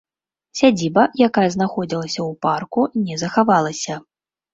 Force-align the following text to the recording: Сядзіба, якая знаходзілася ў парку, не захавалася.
Сядзіба, 0.59 1.01
якая 1.27 1.43
знаходзілася 1.55 2.19
ў 2.29 2.39
парку, 2.47 2.87
не 3.05 3.19
захавалася. 3.25 3.99